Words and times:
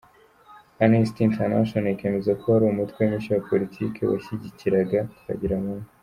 Amnesty 0.83 1.21
International 1.29 1.85
ikemeza 1.93 2.31
ko 2.39 2.45
wari 2.53 2.65
umutwe 2.67 3.01
mushya 3.11 3.33
wa 3.35 3.43
politiki 3.49 3.99
washyigikiraga 4.11 4.99
Twagiramungu. 5.19 5.85